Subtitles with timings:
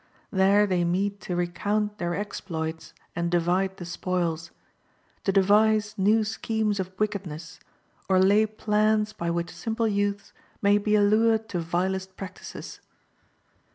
[0.31, 4.49] There they meet to recount their exploits and divide the spoils;
[5.25, 7.59] to devise new schemes of wickedness,
[8.09, 12.79] or lay plans by which simple youths may be allured to vilest practices.